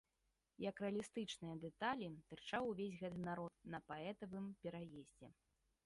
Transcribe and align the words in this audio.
Як 0.69 0.75
рэалістычныя 0.83 1.55
дэталі, 1.67 2.09
тырчаў 2.31 2.63
увесь 2.73 2.99
гэты 3.05 3.19
народ 3.29 3.53
на 3.75 3.79
паэтавым 3.93 4.53
пераездзе. 4.65 5.27